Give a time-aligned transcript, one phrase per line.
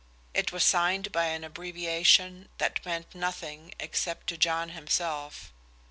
[0.33, 5.53] It was signed by an abbreviation that meant nothing except to John himself.